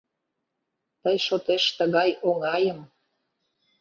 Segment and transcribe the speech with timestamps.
[1.01, 2.79] Тый шотеш тыгай оҥайым: